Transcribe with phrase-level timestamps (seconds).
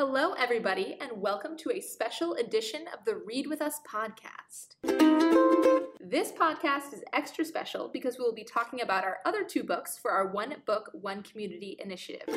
[0.00, 4.76] Hello, everybody, and welcome to a special edition of the Read With Us podcast.
[6.00, 9.98] This podcast is extra special because we will be talking about our other two books
[9.98, 12.28] for our One Book, One Community initiative.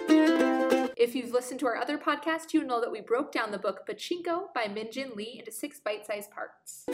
[0.98, 3.88] If you've listened to our other podcast, you know that we broke down the book
[3.88, 6.86] Pachinko by Min-Jin Lee into six bite sized parts.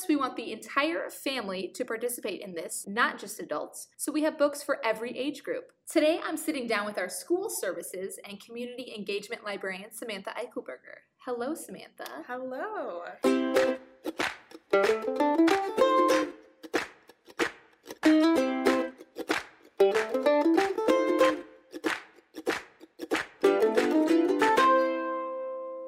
[0.00, 4.22] Course, we want the entire family to participate in this, not just adults, so we
[4.22, 5.72] have books for every age group.
[5.86, 11.00] Today, I'm sitting down with our school services and community engagement librarian, Samantha Eichelberger.
[11.26, 12.06] Hello, Samantha.
[12.26, 13.02] Hello.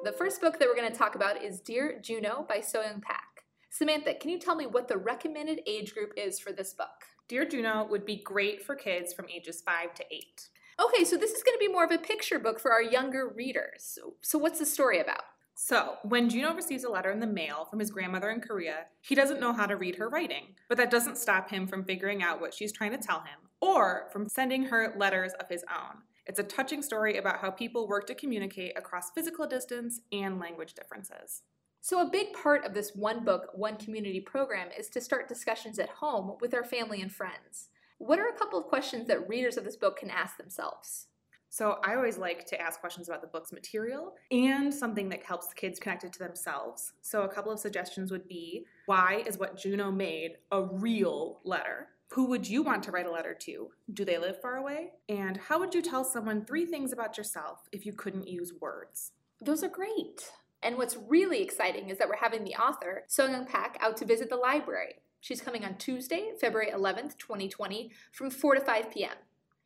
[0.03, 3.01] The first book that we're going to talk about is Dear Juno by So Soyung
[3.01, 3.32] Pak.
[3.73, 7.07] Samantha, can you tell me what the recommended age group is for this book?
[7.27, 10.49] Dear Juno would be great for kids from ages 5 to 8.
[10.79, 13.33] Okay, so this is going to be more of a picture book for our younger
[13.35, 13.77] readers.
[13.79, 15.23] So, so what's the story about?
[15.55, 19.15] So, when Juno receives a letter in the mail from his grandmother in Korea, he
[19.15, 20.53] doesn't know how to read her writing.
[20.69, 24.07] But that doesn't stop him from figuring out what she's trying to tell him or
[24.11, 26.03] from sending her letters of his own.
[26.27, 30.75] It's a touching story about how people work to communicate across physical distance and language
[30.75, 31.41] differences.
[31.85, 35.79] So, a big part of this One Book, One Community program is to start discussions
[35.79, 37.67] at home with our family and friends.
[37.97, 41.07] What are a couple of questions that readers of this book can ask themselves?
[41.49, 45.47] So, I always like to ask questions about the book's material and something that helps
[45.47, 46.93] the kids connected to themselves.
[47.01, 51.89] So, a couple of suggestions would be why is what Juno made a real letter?
[52.13, 53.71] Who would you want to write a letter to?
[53.93, 54.91] Do they live far away?
[55.09, 59.11] And how would you tell someone three things about yourself if you couldn't use words?
[59.41, 60.31] Those are great.
[60.63, 64.29] And what's really exciting is that we're having the author, Soyung Pak, out to visit
[64.29, 64.95] the library.
[65.19, 69.15] She's coming on Tuesday, February 11th, 2020, from 4 to 5 p.m.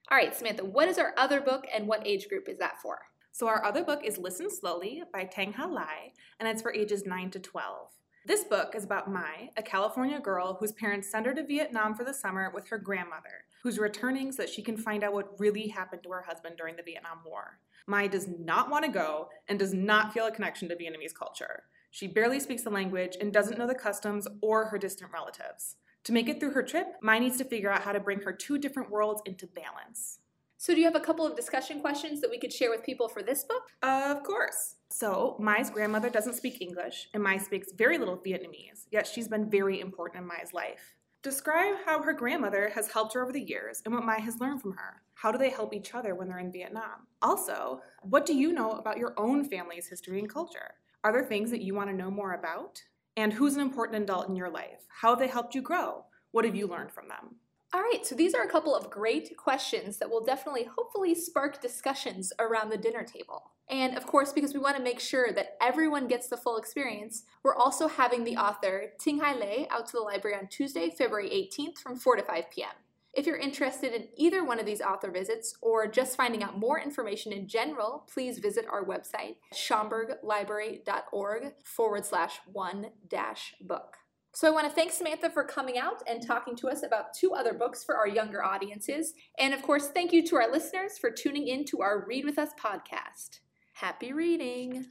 [0.09, 2.99] All right, Samantha, what is our other book and what age group is that for?
[3.31, 7.29] So, our other book is Listen Slowly by Thanhha Lai, and it's for ages 9
[7.31, 7.89] to 12.
[8.27, 12.03] This book is about Mai, a California girl whose parents send her to Vietnam for
[12.03, 15.69] the summer with her grandmother, who's returning so that she can find out what really
[15.69, 17.61] happened to her husband during the Vietnam War.
[17.87, 21.63] Mai does not want to go and does not feel a connection to Vietnamese culture.
[21.89, 25.77] She barely speaks the language and doesn't know the customs or her distant relatives.
[26.03, 28.33] To make it through her trip, Mai needs to figure out how to bring her
[28.33, 30.19] two different worlds into balance.
[30.59, 33.07] So, do you have a couple of discussion questions that we could share with people
[33.07, 33.63] for this book?
[33.83, 34.75] Of course.
[34.89, 39.51] So, Mai's grandmother doesn't speak English, and Mai speaks very little Vietnamese, yet she's been
[39.51, 40.95] very important in Mai's life.
[41.21, 44.61] Describe how her grandmother has helped her over the years and what Mai has learned
[44.61, 45.01] from her.
[45.13, 47.05] How do they help each other when they're in Vietnam?
[47.21, 50.75] Also, what do you know about your own family's history and culture?
[51.03, 52.81] Are there things that you want to know more about?
[53.15, 54.87] And who's an important adult in your life?
[54.89, 56.05] How have they helped you grow?
[56.31, 57.35] What have you learned from them?
[57.73, 61.61] All right, so these are a couple of great questions that will definitely, hopefully, spark
[61.61, 63.51] discussions around the dinner table.
[63.69, 67.23] And of course, because we want to make sure that everyone gets the full experience,
[67.43, 71.79] we're also having the author Thanhha Lai out to the library on Tuesday, February 18th
[71.79, 72.69] from 4 to 5 p.m.
[73.13, 76.79] If you're interested in either one of these author visits or just finding out more
[76.79, 83.97] information in general, please visit our website, schaumburglibrary.org forward slash one dash book.
[84.37, 87.33] So I want to thank Samantha for coming out and talking to us about two
[87.33, 89.15] other books for our younger audiences.
[89.39, 92.37] And of course, thank you to our listeners for tuning in to our Read With
[92.37, 93.39] Us podcast.
[93.73, 94.85] Happy reading!